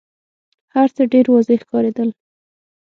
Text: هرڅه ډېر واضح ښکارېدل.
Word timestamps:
هرڅه 0.73 1.03
ډېر 1.13 1.25
واضح 1.33 1.59
ښکارېدل. 1.63 2.09